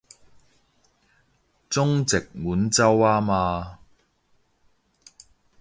[1.69, 3.77] 中殖滿洲吖嘛